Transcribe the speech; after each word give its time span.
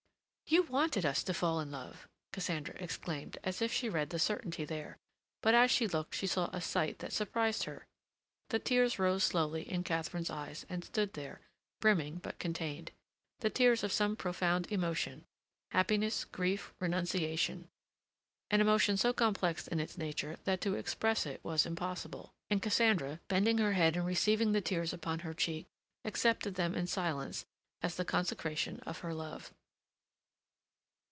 "You 0.47 0.63
wanted 0.63 1.05
us 1.05 1.23
to 1.23 1.33
fall 1.33 1.61
in 1.61 1.71
love," 1.71 2.09
Cassandra 2.33 2.75
exclaimed, 2.77 3.37
as 3.41 3.61
if 3.61 3.71
she 3.71 3.87
read 3.87 4.09
the 4.09 4.19
certainty 4.19 4.65
there. 4.65 4.97
But 5.41 5.53
as 5.53 5.71
she 5.71 5.87
looked 5.87 6.13
she 6.13 6.27
saw 6.27 6.49
a 6.51 6.59
sight 6.59 6.99
that 6.99 7.13
surprised 7.13 7.63
her. 7.63 7.87
The 8.49 8.59
tears 8.59 8.99
rose 8.99 9.23
slowly 9.23 9.61
in 9.61 9.85
Katharine's 9.85 10.29
eyes 10.29 10.65
and 10.67 10.83
stood 10.83 11.13
there, 11.13 11.39
brimming 11.79 12.15
but 12.17 12.37
contained—the 12.37 13.49
tears 13.49 13.81
of 13.81 13.93
some 13.93 14.17
profound 14.17 14.69
emotion, 14.69 15.23
happiness, 15.69 16.25
grief, 16.25 16.73
renunciation; 16.81 17.69
an 18.49 18.59
emotion 18.59 18.97
so 18.97 19.13
complex 19.13 19.69
in 19.69 19.79
its 19.79 19.97
nature 19.97 20.37
that 20.43 20.59
to 20.59 20.75
express 20.75 21.25
it 21.25 21.39
was 21.45 21.65
impossible, 21.65 22.33
and 22.49 22.61
Cassandra, 22.61 23.21
bending 23.29 23.57
her 23.59 23.71
head 23.71 23.95
and 23.95 24.05
receiving 24.05 24.51
the 24.51 24.59
tears 24.59 24.91
upon 24.91 25.19
her 25.19 25.33
cheek, 25.33 25.65
accepted 26.03 26.55
them 26.55 26.75
in 26.75 26.87
silence 26.87 27.45
as 27.81 27.95
the 27.95 28.03
consecration 28.03 28.81
of 28.81 28.97
her 28.99 29.13
love. 29.13 29.53